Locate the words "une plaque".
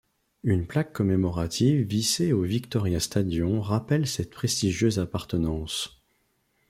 0.41-0.93